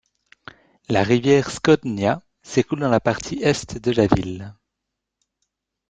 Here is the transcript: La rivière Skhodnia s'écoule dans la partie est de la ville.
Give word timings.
La 0.89 1.03
rivière 1.03 1.51
Skhodnia 1.51 2.23
s'écoule 2.41 2.79
dans 2.79 2.89
la 2.89 2.99
partie 2.99 3.39
est 3.43 3.75
de 3.77 3.91
la 3.91 4.07
ville. 4.07 4.55